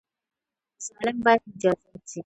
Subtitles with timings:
[0.85, 2.19] ظالم باید مجازات شي